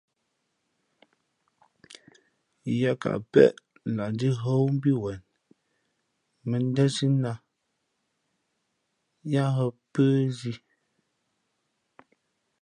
[2.79, 3.55] Yāā kαʼ péʼ
[3.95, 5.19] lah ndíhᾱ wú mbí wen
[6.49, 7.41] mᾱndēnsī nά ā
[9.31, 10.09] yáá hᾱ pə́
[10.39, 10.53] zī.